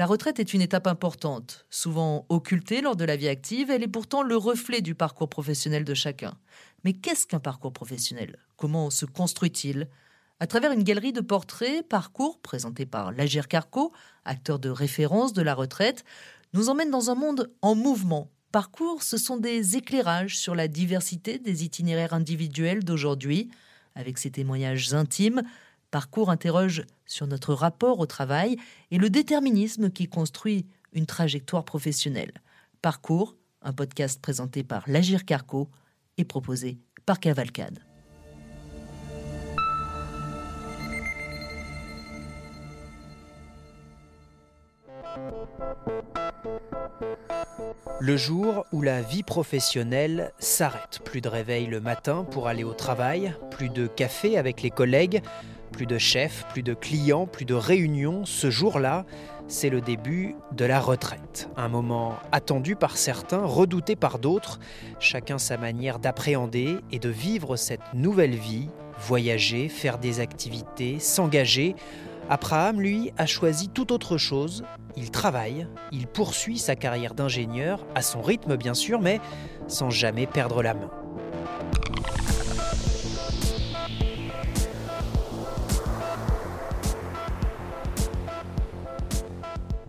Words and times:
La 0.00 0.06
retraite 0.06 0.40
est 0.40 0.54
une 0.54 0.62
étape 0.62 0.86
importante, 0.86 1.66
souvent 1.68 2.24
occultée 2.30 2.80
lors 2.80 2.96
de 2.96 3.04
la 3.04 3.16
vie 3.16 3.28
active, 3.28 3.70
elle 3.70 3.82
est 3.82 3.86
pourtant 3.86 4.22
le 4.22 4.34
reflet 4.34 4.80
du 4.80 4.94
parcours 4.94 5.28
professionnel 5.28 5.84
de 5.84 5.92
chacun. 5.92 6.38
Mais 6.84 6.94
qu'est-ce 6.94 7.26
qu'un 7.26 7.38
parcours 7.38 7.74
professionnel? 7.74 8.38
Comment 8.56 8.88
se 8.88 9.04
construit-il? 9.04 9.90
À 10.38 10.46
travers 10.46 10.72
une 10.72 10.84
galerie 10.84 11.12
de 11.12 11.20
portraits, 11.20 11.86
parcours 11.86 12.40
présenté 12.40 12.86
par 12.86 13.12
Lagir 13.12 13.46
Carco, 13.46 13.92
acteur 14.24 14.58
de 14.58 14.70
référence 14.70 15.34
de 15.34 15.42
la 15.42 15.52
retraite, 15.52 16.02
nous 16.54 16.70
emmène 16.70 16.90
dans 16.90 17.10
un 17.10 17.14
monde 17.14 17.52
en 17.60 17.74
mouvement. 17.74 18.30
Parcours, 18.52 19.02
ce 19.02 19.18
sont 19.18 19.36
des 19.36 19.76
éclairages 19.76 20.38
sur 20.38 20.54
la 20.54 20.66
diversité 20.66 21.38
des 21.38 21.62
itinéraires 21.62 22.14
individuels 22.14 22.84
d'aujourd'hui. 22.84 23.50
Avec 23.96 24.16
ses 24.16 24.30
témoignages 24.30 24.94
intimes, 24.94 25.42
Parcours 25.90 26.30
interroge 26.30 26.84
sur 27.04 27.26
notre 27.26 27.52
rapport 27.52 27.98
au 27.98 28.06
travail 28.06 28.56
et 28.92 28.98
le 28.98 29.10
déterminisme 29.10 29.90
qui 29.90 30.06
construit 30.06 30.66
une 30.92 31.06
trajectoire 31.06 31.64
professionnelle. 31.64 32.32
Parcours, 32.80 33.36
un 33.62 33.72
podcast 33.72 34.20
présenté 34.22 34.62
par 34.62 34.88
Lagir 34.88 35.24
Carco 35.24 35.68
et 36.16 36.24
proposé 36.24 36.78
par 37.06 37.18
Cavalcade. 37.18 37.80
Le 48.00 48.16
jour 48.16 48.64
où 48.72 48.80
la 48.80 49.02
vie 49.02 49.22
professionnelle 49.22 50.32
s'arrête. 50.38 51.00
Plus 51.04 51.20
de 51.20 51.28
réveil 51.28 51.66
le 51.66 51.80
matin 51.80 52.24
pour 52.24 52.46
aller 52.46 52.64
au 52.64 52.74
travail, 52.74 53.34
plus 53.50 53.68
de 53.68 53.86
café 53.86 54.38
avec 54.38 54.62
les 54.62 54.70
collègues, 54.70 55.22
plus 55.70 55.86
de 55.86 55.98
chefs, 55.98 56.46
plus 56.48 56.62
de 56.62 56.74
clients, 56.74 57.26
plus 57.26 57.44
de 57.44 57.54
réunions. 57.54 58.24
Ce 58.24 58.50
jour-là, 58.50 59.04
c'est 59.48 59.70
le 59.70 59.80
début 59.80 60.36
de 60.52 60.64
la 60.64 60.80
retraite. 60.80 61.48
Un 61.56 61.68
moment 61.68 62.14
attendu 62.32 62.76
par 62.76 62.96
certains, 62.96 63.44
redouté 63.44 63.96
par 63.96 64.18
d'autres, 64.18 64.60
chacun 65.00 65.38
sa 65.38 65.56
manière 65.56 65.98
d'appréhender 65.98 66.76
et 66.92 66.98
de 66.98 67.08
vivre 67.08 67.56
cette 67.56 67.94
nouvelle 67.94 68.36
vie, 68.36 68.68
voyager, 68.98 69.68
faire 69.68 69.98
des 69.98 70.20
activités, 70.20 70.98
s'engager. 70.98 71.74
Abraham, 72.28 72.80
lui, 72.80 73.12
a 73.18 73.26
choisi 73.26 73.68
tout 73.68 73.92
autre 73.92 74.18
chose. 74.18 74.64
Il 74.96 75.10
travaille, 75.10 75.66
il 75.90 76.06
poursuit 76.06 76.58
sa 76.58 76.76
carrière 76.76 77.14
d'ingénieur, 77.14 77.84
à 77.94 78.02
son 78.02 78.22
rythme 78.22 78.56
bien 78.56 78.74
sûr, 78.74 79.00
mais 79.00 79.20
sans 79.66 79.90
jamais 79.90 80.26
perdre 80.26 80.62
la 80.62 80.74
main. 80.74 80.90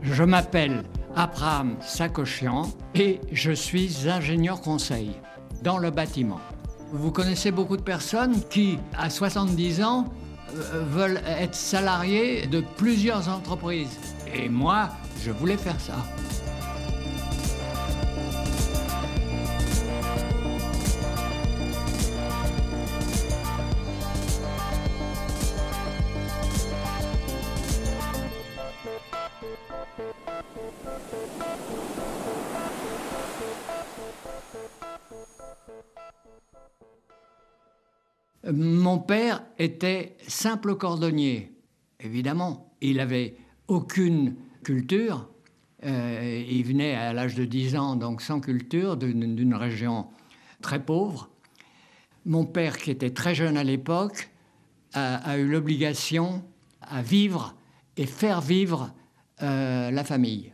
Je 0.03 0.23
m'appelle 0.23 0.83
Abraham 1.15 1.75
Sakochian 1.81 2.63
et 2.95 3.19
je 3.31 3.51
suis 3.51 4.09
ingénieur 4.09 4.59
conseil 4.61 5.11
dans 5.61 5.77
le 5.77 5.91
bâtiment. 5.91 6.39
Vous 6.91 7.11
connaissez 7.11 7.51
beaucoup 7.51 7.77
de 7.77 7.83
personnes 7.83 8.41
qui, 8.49 8.79
à 8.97 9.09
70 9.09 9.83
ans, 9.83 10.05
euh, 10.55 10.83
veulent 10.89 11.21
être 11.27 11.55
salariés 11.55 12.47
de 12.47 12.63
plusieurs 12.77 13.29
entreprises. 13.29 13.99
Et 14.33 14.49
moi, 14.49 14.89
je 15.23 15.31
voulais 15.31 15.57
faire 15.57 15.79
ça. 15.79 15.95
Mon 38.49 38.97
père 38.97 39.43
était 39.59 40.17
simple 40.27 40.75
cordonnier. 40.75 41.51
Évidemment, 41.99 42.73
il 42.81 42.97
n'avait 42.97 43.35
aucune 43.67 44.35
culture. 44.63 45.29
Euh, 45.83 46.43
il 46.49 46.63
venait 46.63 46.95
à 46.95 47.13
l'âge 47.13 47.35
de 47.35 47.45
10 47.45 47.75
ans, 47.75 47.95
donc 47.95 48.21
sans 48.21 48.39
culture, 48.39 48.97
d'une 48.97 49.53
région 49.53 50.07
très 50.61 50.83
pauvre. 50.83 51.29
Mon 52.25 52.45
père, 52.45 52.77
qui 52.77 52.89
était 52.91 53.11
très 53.11 53.35
jeune 53.35 53.57
à 53.57 53.63
l'époque, 53.63 54.29
a, 54.93 55.37
eu 55.37 55.47
l'obligation 55.47 56.43
à 56.81 57.01
vivre 57.01 57.55
et 57.95 58.05
faire 58.05 58.41
vivre 58.41 58.93
euh, 59.41 59.89
la 59.89 60.03
famille. 60.03 60.53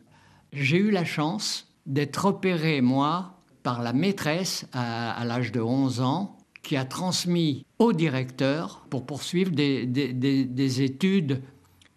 J'ai 0.53 0.77
eu 0.77 0.91
la 0.91 1.05
chance 1.05 1.73
d'être 1.85 2.25
opéré, 2.25 2.81
moi, 2.81 3.41
par 3.63 3.81
la 3.81 3.93
maîtresse 3.93 4.67
à, 4.73 5.11
à 5.11 5.25
l'âge 5.25 5.51
de 5.51 5.59
11 5.59 6.01
ans, 6.01 6.36
qui 6.63 6.75
a 6.75 6.85
transmis 6.85 7.65
au 7.79 7.93
directeur 7.93 8.85
pour 8.89 9.05
poursuivre 9.05 9.51
des, 9.51 10.81
études 10.81 11.41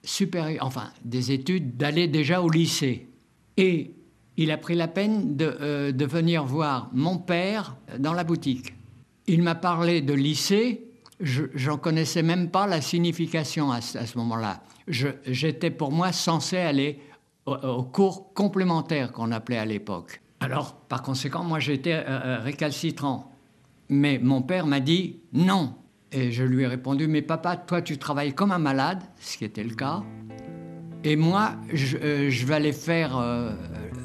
supérieures, 0.03 0.65
enfin 0.65 0.91
des 1.05 1.33
études 1.33 1.77
d'aller 1.77 2.09
déjà 2.09 2.41
au 2.41 2.49
lycée. 2.49 3.09
Et 3.57 3.95
il 4.37 4.51
a 4.51 4.57
pris 4.57 4.75
la 4.75 4.89
peine 4.89 5.37
de, 5.37 5.57
euh, 5.61 5.93
venir 5.99 6.45
voir 6.45 6.89
mon 6.93 7.19
père 7.19 7.77
dans 7.99 8.13
la 8.13 8.25
boutique. 8.25 8.75
Il 9.27 9.43
m'a 9.43 9.55
parlé 9.55 10.01
de 10.01 10.15
lycée, 10.15 10.91
je 11.21 11.69
n'en 11.69 11.77
connaissais 11.77 12.23
même 12.23 12.51
pas 12.51 12.67
la 12.67 12.81
signification 12.81 13.71
à, 13.71 13.81
ce 13.81 14.19
moment-là. 14.19 14.63
J'étais 14.89 15.71
pour 15.71 15.93
moi 15.93 16.13
censé 16.13 16.57
aller 16.57 17.01
au, 17.47 17.83
cours 17.83 18.33
complémentaire 18.35 19.13
qu'on 19.13 19.33
appelait 19.33 19.59
à 19.59 19.65
l'époque. 19.65 20.21
Alors, 20.41 20.75
par 20.75 21.03
conséquent, 21.03 21.45
moi 21.45 21.59
j'étais 21.59 21.93
euh, 21.93 22.05
euh, 22.07 22.39
récalcitrant. 22.41 23.30
Mais 23.91 24.21
mon 24.23 24.41
père 24.41 24.67
m'a 24.67 24.81
dit 24.81 25.21
non. 25.33 25.75
Et 26.13 26.33
je 26.33 26.43
lui 26.45 26.63
ai 26.63 26.67
répondu, 26.67 27.07
mais 27.07 27.23
papa, 27.23 27.57
toi 27.57 27.83
tu 27.83 27.99
travailles 27.99 28.33
comme 28.33 28.53
un 28.53 28.59
malade, 28.59 29.03
ce 29.21 29.37
qui 29.37 29.45
était 29.45 29.65
le 29.65 29.75
cas. 29.75 30.03
Et 31.03 31.17
moi, 31.17 31.53
je, 31.73 31.97
euh, 32.03 32.31
vais 32.47 32.55
aller 32.55 32.73
faire 32.73 33.17
euh, 33.17 33.53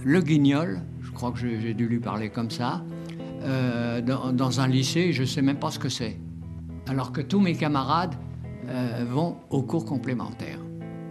le 0.03 0.21
guignol, 0.21 0.81
je 1.01 1.11
crois 1.11 1.31
que 1.31 1.37
j'ai 1.37 1.73
dû 1.73 1.87
lui 1.87 1.99
parler 1.99 2.29
comme 2.29 2.49
ça, 2.49 2.83
euh, 3.43 4.01
dans, 4.01 4.59
un 4.59 4.67
lycée, 4.67 5.11
je 5.13 5.21
ne 5.21 5.27
sais 5.27 5.41
même 5.41 5.59
pas 5.59 5.71
ce 5.71 5.79
que 5.79 5.89
c'est. 5.89 6.17
Alors 6.87 7.11
que 7.11 7.21
tous 7.21 7.39
mes 7.39 7.55
camarades 7.55 8.15
vont 9.07 9.37
au 9.51 9.61
cours 9.61 9.85
complémentaire. 9.85 10.57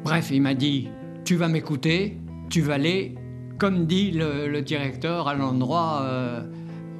Bref, 0.03 0.31
il 0.33 0.43
m'a 0.43 0.55
dit, 0.55 0.89
tu 1.25 1.37
vas 1.37 1.47
m'écouter, 1.47 2.19
tu 2.51 2.61
vas 2.61 2.75
aller, 2.75 3.15
comme 3.59 3.87
dit 3.87 4.11
le 4.11 4.61
directeur, 4.61 5.29
à 5.29 5.35
l'endroit 5.35 6.05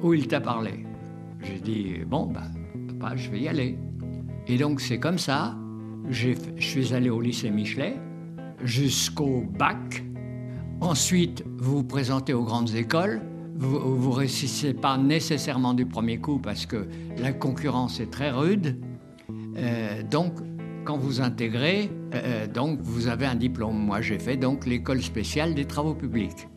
où 0.01 0.13
il 0.13 0.27
t'a 0.27 0.39
parlé. 0.39 0.84
J'ai 1.45 1.59
dit, 1.59 1.93
bon, 2.05 2.25
ben, 2.25 2.51
papa, 2.99 3.15
je 3.15 3.29
vais 3.29 3.39
y 3.39 3.47
aller. 3.47 3.77
Et 4.47 4.57
donc, 4.57 4.81
c'est 4.81 4.99
comme 4.99 5.17
ça. 5.17 5.55
Je 6.09 6.31
suis 6.59 6.93
allé 6.93 7.09
au 7.09 7.21
lycée 7.21 7.49
Michelet 7.49 7.97
jusqu'au 8.63 9.43
bac. 9.57 10.03
Ensuite, 10.81 11.43
vous 11.57 11.77
vous 11.77 11.83
présentez 11.83 12.33
aux 12.33 12.43
grandes 12.43 12.75
écoles. 12.75 13.21
Vous 13.57 14.09
ne 14.09 14.15
réussissez 14.15 14.73
pas 14.73 14.97
nécessairement 14.97 15.73
du 15.73 15.85
premier 15.85 16.17
coup 16.17 16.39
parce 16.39 16.65
que 16.65 16.87
la 17.17 17.31
concurrence 17.31 17.99
est 17.99 18.11
très 18.11 18.29
rude. 18.29 18.77
Euh, 19.57 20.03
donc, 20.03 20.33
quand 20.83 20.97
vous 20.97 21.21
intégrez, 21.21 21.89
euh, 22.13 22.21
euh, 22.23 22.47
donc 22.47 22.79
vous 22.81 23.07
avez 23.07 23.25
un 23.25 23.35
diplôme. 23.35 23.77
Moi, 23.77 24.01
j'ai 24.01 24.19
fait 24.19 24.37
donc 24.37 24.65
l'école 24.65 25.01
spéciale 25.01 25.53
des 25.53 25.65
travaux 25.65 25.95
publics. 25.95 26.47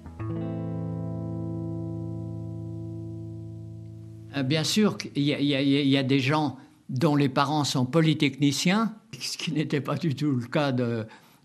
Bien 4.45 4.65
sûr 4.65 4.99
qu'il 4.99 5.23
y, 5.23 5.97
a 5.97 6.03
des 6.03 6.21
gens 6.21 6.59
dont 6.89 7.17
les 7.17 7.29
parents 7.29 7.65
sont 7.65 7.85
polytechniciens, 7.85 8.95
ce 9.19 9.37
qui 9.37 9.53
n'était 9.53 9.81
pas 9.81 9.97
du 9.97 10.15
tout 10.15 10.33
le 10.33 10.47
cas 10.47 10.73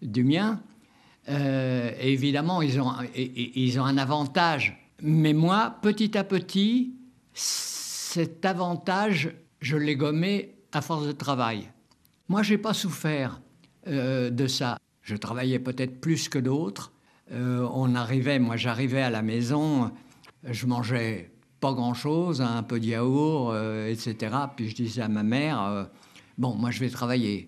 du 0.01 0.23
mien. 0.23 0.61
Euh, 1.29 1.91
évidemment, 1.99 2.61
ils 2.61 2.79
ont, 2.79 2.91
ils 3.16 3.79
ont 3.79 3.85
un 3.85 3.97
avantage. 3.97 4.78
Mais 5.02 5.34
moi, 5.34 5.78
petit 5.81 6.17
à 6.17 6.23
petit, 6.23 6.93
cet 7.34 8.46
avantage, 8.46 9.31
je 9.59 9.78
l'ai 9.78 9.96
gommé 9.96 10.55
à 10.72 10.81
force 10.81 11.08
de 11.08 11.11
travail. 11.11 11.69
Moi, 12.29 12.43
je 12.43 12.53
n'ai 12.53 12.58
pas 12.58 12.73
souffert 12.73 13.41
euh, 13.87 14.29
de 14.29 14.47
ça. 14.47 14.78
Je 15.02 15.16
travaillais 15.16 15.59
peut-être 15.59 15.99
plus 15.99 16.29
que 16.29 16.40
d'autres. 16.40 16.93
on 17.31 17.96
arrivait, 17.96 18.40
moi 18.40 18.55
j'arrivais 18.58 19.02
à 19.02 19.09
la 19.09 19.22
maison, 19.22 19.91
je 20.43 20.66
mangeais 20.66 21.33
pas 21.63 21.71
grand-chose, 21.71 22.41
un 22.41 22.61
peu 22.61 22.77
de 22.77 22.87
yaourt, 22.87 23.53
euh, 23.53 23.89
etc. 23.89 24.35
Puis 24.53 24.67
je 24.67 24.75
disais 24.75 25.01
à 25.01 25.07
ma 25.07 25.23
mère, 25.23 25.63
euh, 25.63 25.85
bon, 26.37 26.55
moi 26.55 26.71
je 26.71 26.81
vais 26.81 26.89
travailler. 26.89 27.47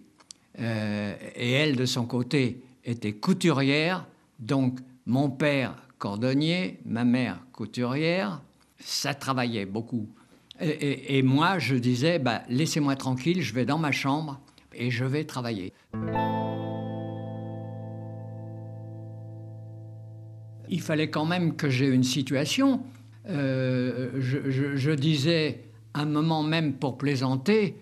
Euh, 0.58 1.14
et 1.36 1.52
elle, 1.52 1.76
de 1.76 1.86
son 1.86 2.06
côté, 2.06 2.62
était 2.86 3.12
couturière, 3.12 4.08
donc 4.40 4.80
mon 5.06 5.30
père 5.30 5.76
cordonnier, 5.98 6.80
ma 6.86 7.04
mère 7.04 7.40
couturière, 7.52 8.42
ça 8.80 9.14
travaillait 9.14 9.66
beaucoup. 9.66 10.08
Et, 10.62 11.22
moi, 11.22 11.60
je 11.60 11.76
disais, 11.76 12.18
bah, 12.18 12.44
laissez-moi 12.48 12.96
tranquille, 12.96 13.42
je 13.42 13.54
vais 13.54 13.66
dans 13.66 13.78
ma 13.78 13.92
chambre 13.92 14.40
et 14.74 14.90
je 14.92 15.04
vais 15.04 15.26
travailler. 15.26 15.74
il 20.70 20.82
fallait 20.82 21.10
quand 21.10 21.26
même 21.26 21.56
que 21.56 21.70
j'ai 21.70 21.88
une 21.88 22.04
situation. 22.04 22.82
Euh, 23.28 24.12
je, 24.20 24.92
disais 24.92 25.64
un 25.94 26.06
moment 26.06 26.44
même 26.44 26.74
pour 26.74 26.98
plaisanter, 26.98 27.76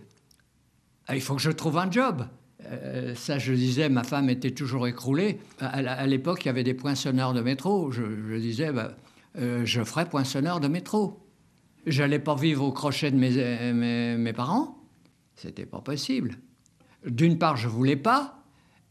ah, 1.08 1.16
il 1.16 1.22
faut 1.22 1.36
que 1.36 1.42
je 1.42 1.52
trouve 1.52 1.78
un 1.78 1.92
job. 1.92 2.26
Euh, 2.66 3.14
ça, 3.16 3.40
je 3.40 3.54
disais, 3.54 3.90
ma 3.90 4.04
femme 4.04 4.30
était 4.30 4.52
toujours 4.52 4.88
écroulée. 4.88 5.40
À, 5.60 6.08
l'époque, 6.08 6.46
il 6.46 6.48
y 6.48 6.50
avait 6.50 6.64
des 6.64 6.74
poinçonneurs 6.74 7.34
de 7.34 7.42
métro. 7.42 7.92
Je, 7.92 8.38
disais, 8.38 8.72
bah, 8.72 8.96
euh, 9.38 9.66
je 9.66 9.84
ferai 9.84 10.06
poinçonneur 10.06 10.60
de 10.60 10.68
métro. 10.68 11.20
J'allais 11.86 12.20
pas 12.20 12.36
vivre 12.36 12.64
au 12.64 12.72
crochet 12.72 13.12
de 13.12 13.18
mes, 13.18 13.74
mes, 13.74 14.16
mes 14.16 14.34
parents. 14.34 14.78
C'était 15.36 15.66
pas 15.66 15.82
possible. 15.82 16.38
D'une 17.06 17.38
part, 17.38 17.58
je 17.58 17.68
voulais 17.68 17.98
pas. 17.98 18.40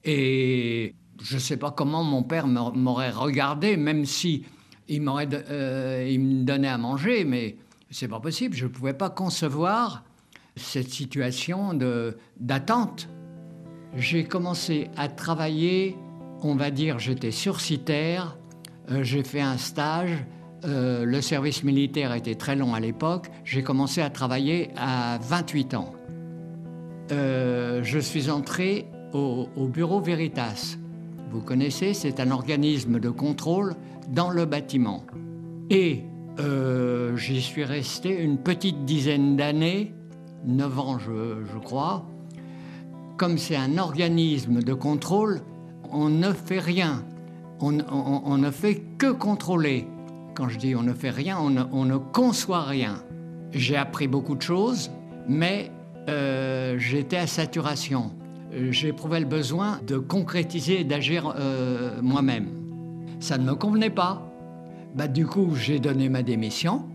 Et 0.05 0.95
je 1.23 1.39
sais 1.39 1.57
pas 1.57 1.71
comment 1.71 2.03
mon 2.05 2.23
père 2.23 2.47
m'aurait 2.47 3.11
regardé, 3.11 3.77
même 3.77 4.05
si 4.05 4.45
euh, 4.91 6.09
il 6.11 6.21
me 6.21 6.45
donnait 6.45 6.69
à 6.69 6.79
manger, 6.79 7.25
mais 7.25 7.57
c'est 7.91 8.09
pas 8.09 8.21
possible. 8.21 8.55
Je 8.55 8.65
ne 8.65 8.71
pouvais 8.71 8.95
pas 8.95 9.11
concevoir 9.11 10.05
cette 10.57 10.91
situation 10.91 11.73
d'attente. 12.39 13.09
J'ai 13.97 14.25
commencé 14.25 14.91
à 14.97 15.09
travailler, 15.09 15.97
on 16.43 16.55
va 16.55 16.71
dire, 16.71 16.99
j'étais 16.99 17.31
sursitaire, 17.31 18.37
euh, 18.91 19.03
j'ai 19.03 19.23
fait 19.23 19.41
un 19.41 19.59
stage. 19.59 20.25
Euh, 20.65 21.05
le 21.05 21.21
service 21.21 21.65
militaire 21.65 22.15
était 22.15 22.37
très 22.37 22.57
long 22.57 22.75
à 22.75 22.81
l'époque. 22.81 23.29
J'ai 23.45 23.63
commencé 23.63 24.01
à 24.01 24.11
travailler 24.11 24.71
à 24.77 25.19
28 25.23 25.75
ans. 25.75 25.93
je 27.11 27.99
suis 28.01 28.31
entré 28.31 28.87
au 29.13 29.69
bureau 29.69 30.01
Veritas 30.01 30.79
vous 31.33 31.41
connaissez, 31.41 31.95
c'est 31.95 32.21
un 32.21 32.31
organisme 32.31 33.01
de 33.01 33.09
contrôle 33.09 33.75
dans 34.09 34.29
le 34.29 34.45
bâtiment. 34.45 35.05
Et 35.71 36.05
euh, 36.39 37.17
j'y 37.17 37.41
suis 37.41 37.65
resté 37.65 38.23
une 38.23 38.37
petite 38.37 38.85
dizaine 38.85 39.37
d'années, 39.37 39.95
9 40.45 40.79
ans 40.79 40.99
je, 40.99 41.59
crois. 41.59 42.05
Comme 43.17 43.39
c'est 43.39 43.57
un 43.57 43.79
organisme 43.79 44.63
de 44.63 44.75
contrôle, 44.75 45.41
on 45.91 46.11
ne 46.11 46.33
fait 46.33 46.59
rien. 46.59 47.03
On, 47.61 47.73
ne 47.73 48.51
fait 48.51 48.83
que 48.99 49.11
contrôler. 49.13 49.87
Quand 50.35 50.49
je 50.49 50.59
dis 50.59 50.75
on 50.75 50.83
ne 50.83 50.93
fait 50.93 51.11
rien, 51.11 51.39
on 51.41 51.85
ne, 51.85 51.97
conçoit 51.97 52.65
rien. 52.65 53.03
J'ai 53.53 53.77
appris 53.77 54.09
beaucoup 54.09 54.35
de 54.35 54.43
choses, 54.43 54.91
mais 55.29 55.71
euh, 56.09 56.77
j'étais 56.79 57.19
à 57.19 57.27
saturation 57.27 58.11
j'éprouvais 58.53 59.21
le 59.21 59.27
besoin 59.27 59.81
de 59.87 59.99
concrétiser 59.99 60.81
et 60.81 60.85
d'agir 60.85 61.35
euh, 61.37 62.01
moi-même. 62.03 62.49
Ça 63.21 63.39
ne 63.39 63.45
me 63.45 63.55
convenait 63.55 63.91
pas. 63.91 64.29
Bah, 64.95 65.09
du 65.09 65.27
coup, 65.27 65.55
j'ai 65.55 65.79
donné 65.79 66.09
ma 66.09 66.23
démission 66.23 66.87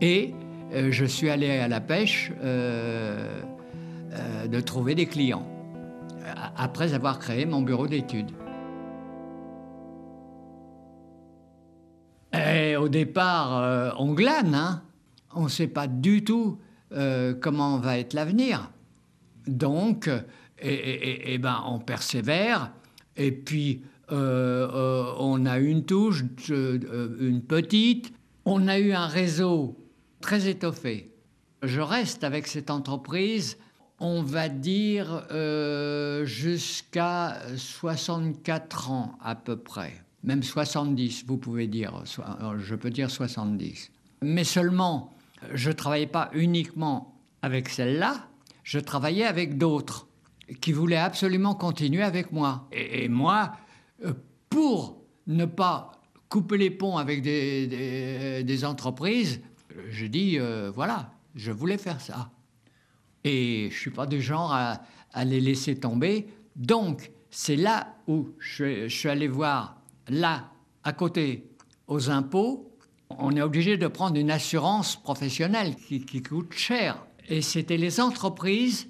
et 0.00 0.34
euh, 0.72 0.90
je 0.90 1.04
suis 1.04 1.28
allé 1.28 1.50
à 1.50 1.68
la 1.68 1.80
pêche 1.80 2.32
euh, 2.42 3.42
de 4.46 4.60
trouver 4.60 4.94
des 4.94 5.06
clients, 5.06 5.46
après 6.56 6.92
avoir 6.92 7.18
créé 7.18 7.46
mon 7.46 7.62
bureau 7.62 7.86
d'études. 7.86 8.30
Au 12.78 12.88
départ, 12.88 13.94
on 14.00 14.12
glane, 14.12 14.54
hein. 14.54 14.82
on 15.34 15.44
ne 15.44 15.48
sait 15.48 15.68
pas 15.68 15.86
du 15.86 16.24
tout 16.24 16.58
comment 17.40 17.78
va 17.78 17.98
être 17.98 18.12
l'avenir. 18.12 18.70
Donc, 19.46 20.10
et, 20.62 21.38
ben, 21.38 21.62
on 21.66 21.78
persévère. 21.78 22.72
Et 23.16 23.32
puis, 23.32 23.82
euh, 24.10 24.68
euh, 24.72 25.14
on 25.18 25.46
a 25.46 25.58
une 25.58 25.84
touche, 25.84 26.22
euh, 26.50 27.16
une 27.20 27.42
petite. 27.42 28.12
On 28.44 28.68
a 28.68 28.78
eu 28.78 28.92
un 28.92 29.06
réseau 29.06 29.76
très 30.20 30.48
étoffé. 30.48 31.14
Je 31.62 31.80
reste 31.80 32.24
avec 32.24 32.46
cette 32.46 32.70
entreprise, 32.70 33.56
on 34.00 34.22
va 34.22 34.48
dire, 34.48 35.26
jusqu'à 36.24 37.38
64 37.56 38.90
ans 38.90 39.12
à 39.22 39.36
peu 39.36 39.56
près. 39.56 39.92
Même 40.24 40.42
70, 40.42 41.24
vous 41.26 41.36
pouvez 41.36 41.68
dire. 41.68 42.02
Je 42.04 42.74
peux 42.74 42.90
dire 42.90 43.10
70. 43.10 43.92
Mais 44.22 44.44
seulement, 44.44 45.14
je 45.54 45.70
ne 45.70 45.74
travaillais 45.74 46.06
pas 46.06 46.30
uniquement 46.32 47.14
avec 47.42 47.68
celle-là, 47.68 48.28
je 48.64 48.78
travaillais 48.78 49.24
avec 49.24 49.56
d'autres 49.56 50.08
qui 50.60 50.72
voulait 50.72 50.96
absolument 50.96 51.54
continuer 51.54 52.02
avec 52.02 52.32
moi. 52.32 52.68
Et, 52.72 53.08
moi, 53.08 53.52
euh, 54.04 54.12
pour 54.50 55.02
ne 55.26 55.44
pas 55.44 55.92
couper 56.28 56.58
les 56.58 56.70
ponts 56.70 56.96
avec 56.96 57.22
des, 57.22 58.64
entreprises, 58.64 59.40
je 59.90 60.06
dis, 60.06 60.38
euh, 60.38 60.70
voilà, 60.74 61.12
je 61.34 61.52
voulais 61.52 61.78
faire 61.78 62.00
ça. 62.00 62.30
Et 63.24 63.68
je 63.70 63.74
ne 63.74 63.80
suis 63.80 63.90
pas 63.90 64.06
du 64.06 64.20
genre 64.20 64.52
à, 64.52 64.80
les 65.24 65.40
laisser 65.40 65.76
tomber. 65.76 66.26
Donc, 66.56 67.10
c'est 67.30 67.56
là 67.56 67.94
où 68.06 68.30
je, 68.38 68.88
suis 68.88 69.08
allé 69.08 69.28
voir, 69.28 69.80
là, 70.08 70.50
à 70.84 70.92
côté, 70.92 71.50
aux 71.86 72.10
impôts, 72.10 72.70
on 73.10 73.36
est 73.36 73.42
obligé 73.42 73.76
de 73.76 73.86
prendre 73.86 74.16
une 74.16 74.30
assurance 74.30 74.96
professionnelle 74.96 75.76
qui 75.76 76.22
coûte 76.22 76.54
cher. 76.54 77.04
Et 77.28 77.42
c'était 77.42 77.76
les 77.76 78.00
entreprises 78.00 78.88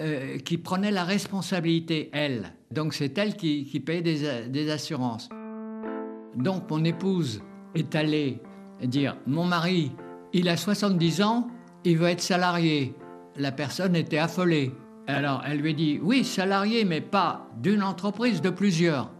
euh, 0.00 0.38
qui 0.38 0.58
prenait 0.58 0.92
la 0.92 1.02
responsabilité, 1.02 2.08
elle. 2.12 2.52
Donc 2.70 2.94
c'est 2.94 3.18
elle 3.18 3.34
qui, 3.34 3.64
payait 3.84 4.00
des, 4.00 4.70
assurances. 4.70 5.28
Donc 6.36 6.70
mon 6.70 6.84
épouse 6.84 7.42
est 7.74 7.94
allée 7.96 8.40
dire, 8.82 9.16
mon 9.26 9.44
mari, 9.44 9.90
il 10.32 10.48
a 10.48 10.56
70 10.56 11.22
ans, 11.22 11.48
il 11.84 11.98
veut 11.98 12.08
être 12.08 12.20
salarié. 12.20 12.94
La 13.36 13.50
personne 13.50 13.96
était 13.96 14.18
affolée. 14.18 14.72
Alors 15.08 15.42
elle 15.44 15.58
lui 15.58 15.74
dit, 15.74 15.98
oui, 16.00 16.22
salarié, 16.22 16.84
mais 16.84 17.00
pas 17.00 17.48
d'une 17.60 17.82
entreprise, 17.82 18.40
de 18.40 18.50
plusieurs. 18.50 19.10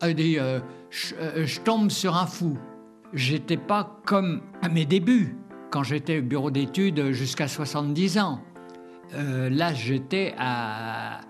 Elle 0.00 0.14
dit, 0.14 0.38
euh, 0.38 0.60
euh, 1.18 1.44
je 1.44 1.60
tombe 1.60 1.90
sur 1.90 2.16
un 2.16 2.26
fou. 2.26 2.56
J'étais 3.12 3.56
pas 3.56 4.00
comme 4.06 4.42
à 4.62 4.68
mes 4.68 4.84
débuts, 4.84 5.36
quand 5.72 5.82
j'étais 5.82 6.20
au 6.20 6.22
bureau 6.22 6.52
d'études 6.52 7.10
jusqu'à 7.10 7.48
70 7.48 8.18
ans. 8.18 8.40
Euh, 9.14 9.50
là, 9.50 9.74
j'étais 9.74 10.34
à, 10.38 11.20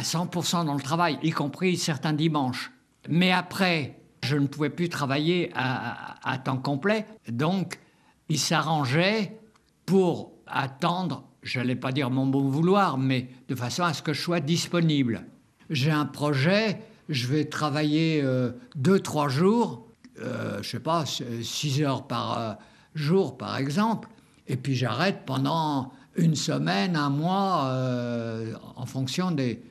100% 0.00 0.66
dans 0.66 0.74
le 0.74 0.80
travail, 0.80 1.18
y 1.22 1.30
compris 1.30 1.76
certains 1.76 2.12
dimanches. 2.12 2.70
Mais 3.08 3.32
après, 3.32 3.98
je 4.22 4.36
ne 4.36 4.46
pouvais 4.46 4.70
plus 4.70 4.88
travailler 4.88 5.50
à, 5.54 6.38
temps 6.44 6.58
complet. 6.58 7.06
Donc, 7.28 7.80
il 8.28 8.38
s'arrangeait 8.38 9.38
pour 9.84 10.32
attendre, 10.46 11.24
je 11.42 11.58
n'allais 11.58 11.76
pas 11.76 11.92
dire 11.92 12.10
mon 12.10 12.26
bon 12.26 12.48
vouloir, 12.48 12.98
mais 12.98 13.28
de 13.48 13.54
façon 13.54 13.84
à 13.84 13.94
ce 13.94 14.02
que 14.02 14.12
je 14.12 14.20
sois 14.20 14.40
disponible. 14.40 15.24
J'ai 15.70 15.90
un 15.90 16.06
projet, 16.06 16.80
je 17.08 17.26
vais 17.26 17.44
travailler 17.44 18.20
euh, 18.22 18.52
deux, 18.74 19.00
trois 19.00 19.28
jours, 19.28 19.86
euh, 20.20 20.62
je 20.62 20.70
sais 20.70 20.80
pas, 20.80 21.04
six 21.06 21.82
heures 21.82 22.06
par 22.06 22.58
jour 22.94 23.36
par 23.36 23.56
exemple, 23.56 24.08
et 24.48 24.56
puis 24.56 24.74
j'arrête 24.74 25.24
pendant 25.24 25.92
une 26.16 26.34
semaine, 26.34 26.96
un 26.96 27.10
mois, 27.10 27.68
euh, 27.68 28.54
en 28.76 28.86
fonction 28.86 29.30
des, 29.30 29.62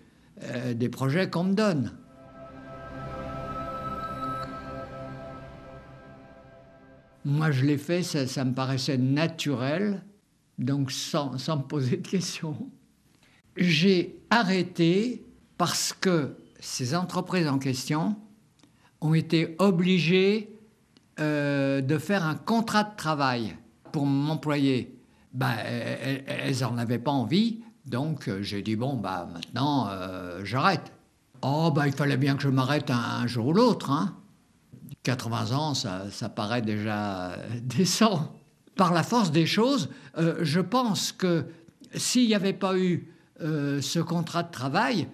euh, 0.44 0.74
des 0.74 0.90
projets 0.90 1.30
qu'on 1.30 1.46
me 1.46 1.54
donne. 1.54 1.92
Moi, 7.24 7.52
je 7.52 7.66
l'ai 7.66 7.78
fait, 7.78 8.04
ça, 8.04 8.46
me 8.46 8.54
paraissait 8.54 8.98
naturel, 8.98 10.04
donc 10.60 10.92
sans, 10.92 11.38
sans 11.40 11.58
me 11.58 11.64
poser 11.64 11.98
de 11.98 12.08
questions. 12.08 12.70
J'ai 13.58 14.20
arrêté 14.30 15.26
parce 15.58 15.92
que 15.94 16.36
ces 16.60 16.96
entreprises 16.96 17.48
en 17.48 17.58
question 17.58 18.16
ont 19.02 19.14
été 19.14 19.56
obligées 19.58 20.50
euh, 21.20 21.82
de 21.82 21.98
faire 21.98 22.26
un 22.26 22.36
contrat 22.36 22.84
de 22.84 22.96
travail 22.96 23.56
pour 23.92 24.06
m'employer 24.06 24.95
bah, 25.36 25.54
elles 25.58 26.60
n'en 26.62 26.78
avaient 26.78 27.00
pas 27.00 27.12
envie. 27.12 27.62
Donc 27.86 28.28
euh, 28.28 28.42
j'ai 28.42 28.62
dit, 28.62 28.76
bon, 28.76 28.96
bah, 28.96 29.28
maintenant, 29.32 29.88
euh, 29.90 30.44
j'arrête. 30.44 30.92
Oh, 31.42 31.72
bah, 31.76 31.88
il 31.88 31.94
fallait 31.94 32.18
bien 32.18 32.36
que 32.36 32.42
je 32.42 32.50
m'arrête 32.50 32.90
un, 32.90 33.28
jour 33.28 33.48
ou 33.48 33.54
l'autre. 33.54 33.92
Hein. 33.92 34.16
80 35.04 35.52
ans, 35.52 35.74
ça, 35.74 36.10
ça, 36.10 36.30
paraît 36.30 36.62
déjà 36.62 37.36
décent. 37.62 38.34
Par 38.76 38.94
la 38.94 39.04
force 39.04 39.32
des 39.32 39.46
choses, 39.46 39.90
euh, 40.18 40.38
je 40.42 40.60
pense 40.60 41.12
que 41.12 41.46
s'il 41.94 42.28
n'y 42.28 42.36
avait 42.36 42.54
pas 42.54 42.78
eu 42.78 43.12
ce 43.38 44.00
contrat 44.00 44.44
de 44.44 44.52
travail, 44.52 45.10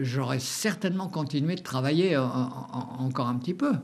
j'aurais 0.00 0.38
certainement 0.38 1.06
continué 1.08 1.54
de 1.54 1.60
travailler 1.62 2.16
encore 2.16 3.28
un 3.28 3.36
petit 3.36 3.52
peu. 3.52 3.74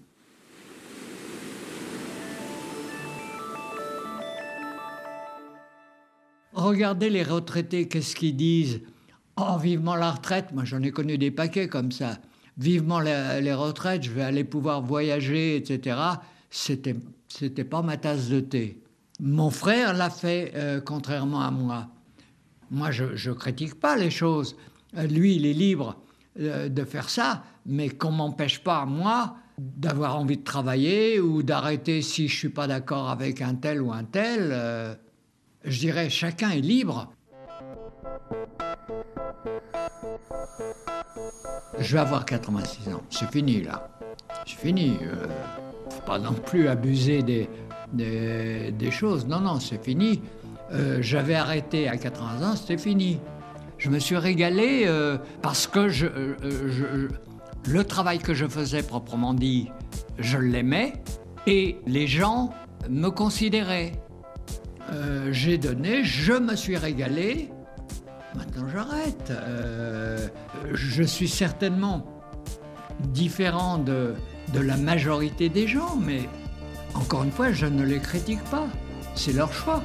Regardez 6.54 7.08
les 7.08 7.22
retraités, 7.22 7.88
qu'est-ce 7.88 8.14
qu'ils 8.14 8.36
disent? 8.36 8.82
Oh, 9.36 9.56
vivement 9.58 9.96
la 9.96 10.12
retraite 10.12 10.52
Moi, 10.52 10.64
j'en 10.64 10.82
ai 10.82 10.90
connu 10.90 11.16
des 11.16 11.30
paquets 11.30 11.68
comme 11.68 11.92
ça. 11.92 12.18
vivement 12.58 13.00
les, 13.00 13.54
retraites, 13.54 14.02
je 14.02 14.10
vais 14.10 14.22
aller 14.22 14.44
pouvoir 14.44 14.82
voyager, 14.82 15.56
etc. 15.56 15.96
C'était, 16.50 16.96
c'était 17.28 17.64
pas 17.64 17.80
ma 17.80 17.96
tasse 17.96 18.28
de 18.28 18.40
thé. 18.40 18.82
Mon 19.20 19.50
frère 19.50 19.94
l'a 19.94 20.10
fait 20.10 20.52
euh, 20.54 20.80
contrairement 20.80 21.40
à 21.40 21.50
moi. 21.50 21.88
Moi, 22.70 22.90
je 22.90 23.04
ne 23.04 23.34
critique 23.34 23.76
pas 23.76 23.96
les 23.96 24.10
choses. 24.10 24.56
Euh, 24.98 25.06
lui, 25.06 25.36
il 25.36 25.46
est 25.46 25.54
libre 25.54 25.96
euh, 26.38 26.68
de 26.68 26.84
faire 26.84 27.08
ça, 27.08 27.44
mais 27.64 27.88
qu'on 27.88 28.10
m'empêche 28.10 28.62
pas, 28.62 28.84
moi, 28.84 29.36
d'avoir 29.56 30.18
envie 30.18 30.36
de 30.36 30.44
travailler 30.44 31.20
ou 31.20 31.42
d'arrêter 31.42 32.02
si 32.02 32.28
je 32.28 32.36
suis 32.36 32.48
pas 32.50 32.66
d'accord 32.66 33.08
avec 33.08 33.40
un 33.40 33.54
tel 33.54 33.80
ou 33.80 33.92
un 33.92 34.04
tel. 34.04 34.98
Je 35.64 35.78
dirais, 35.78 36.10
chacun 36.10 36.50
est 36.50 36.60
libre. 36.60 37.12
Je 41.78 41.92
vais 41.94 42.00
avoir 42.00 42.24
86 42.24 42.92
ans. 42.92 43.02
C'est 43.10 43.30
fini, 43.30 43.62
là. 43.62 43.88
C'est 44.46 44.58
fini. 44.58 44.98
Euh, 45.02 45.26
faut 45.90 46.02
pas 46.02 46.18
non 46.18 46.32
plus 46.32 46.68
abuser 46.68 47.22
des, 47.22 47.48
des, 47.92 48.90
choses. 48.90 49.26
Non, 49.26 49.40
non, 49.40 49.60
c'est 49.60 49.82
fini. 49.82 50.22
Euh, 50.72 50.98
j'avais 51.00 51.34
arrêté 51.34 51.88
à 51.88 51.96
80 51.96 52.50
ans, 52.50 52.56
c'était 52.56 52.78
fini. 52.78 53.20
Je 53.78 53.90
me 53.90 53.98
suis 53.98 54.16
régalé 54.16 54.84
euh, 54.86 55.18
parce 55.42 55.66
que 55.66 55.88
je, 55.88 56.06
le 57.66 57.84
travail 57.84 58.18
que 58.18 58.32
je 58.32 58.46
faisais 58.46 58.82
proprement 58.82 59.34
dit, 59.34 59.70
je 60.18 60.38
l'aimais 60.38 60.94
et 61.46 61.76
les 61.86 62.06
gens 62.06 62.50
me 62.88 63.08
considéraient. 63.08 63.92
J'ai 65.30 65.58
donné, 65.58 66.04
je 66.04 66.32
me 66.32 66.54
suis 66.54 66.76
régalé 66.76 67.50
Maintenant, 68.34 68.66
j'arrête. 68.68 69.30
Euh, 69.30 70.28
je 70.72 71.02
suis 71.02 71.28
certainement 71.28 72.06
différent 73.00 73.78
de 73.78 74.14
la 74.54 74.76
majorité 74.76 75.48
des 75.48 75.66
gens, 75.66 75.96
mais 75.96 76.28
encore 76.94 77.24
une 77.24 77.32
fois, 77.32 77.52
je 77.52 77.66
ne 77.66 77.84
les 77.84 77.98
critique 77.98 78.42
pas. 78.44 78.66
C'est 79.14 79.32
leur 79.32 79.52
choix. 79.52 79.82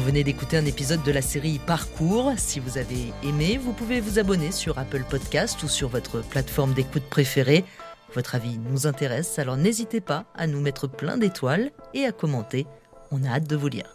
Venez 0.00 0.24
d'écouter 0.24 0.56
un 0.56 0.66
épisode 0.66 1.02
de 1.02 1.12
la 1.12 1.22
série 1.22 1.60
Parcours. 1.64 2.32
Si 2.36 2.58
vous 2.58 2.78
avez 2.78 3.12
aimé, 3.22 3.58
vous 3.62 3.72
pouvez 3.72 4.00
vous 4.00 4.18
abonner 4.18 4.50
sur 4.50 4.78
Apple 4.78 5.04
Podcast 5.08 5.62
ou 5.62 5.68
sur 5.68 5.88
votre 5.88 6.20
plateforme 6.22 6.74
d'écoute 6.74 7.04
préférée. 7.08 7.64
Votre 8.14 8.34
avis 8.34 8.58
nous 8.70 8.86
intéresse, 8.86 9.38
alors 9.38 9.56
n'hésitez 9.56 10.00
pas 10.00 10.24
à 10.34 10.46
nous 10.46 10.60
mettre 10.60 10.88
plein 10.88 11.16
d'étoiles 11.16 11.70
et 11.92 12.06
à 12.06 12.12
commenter. 12.12 12.66
On 13.10 13.22
a 13.24 13.28
hâte 13.28 13.48
de 13.48 13.56
vous 13.56 13.68
lire. 13.68 13.94